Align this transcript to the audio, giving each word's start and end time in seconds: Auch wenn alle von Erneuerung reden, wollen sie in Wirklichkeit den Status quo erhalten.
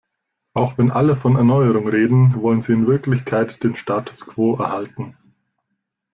Auch 0.55 0.79
wenn 0.79 0.89
alle 0.89 1.15
von 1.15 1.35
Erneuerung 1.35 1.87
reden, 1.87 2.41
wollen 2.41 2.61
sie 2.61 2.71
in 2.73 2.87
Wirklichkeit 2.87 3.63
den 3.63 3.75
Status 3.75 4.25
quo 4.25 4.55
erhalten. 4.55 5.15